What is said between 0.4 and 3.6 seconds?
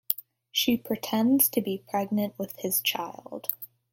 She pretends to be pregnant with his child.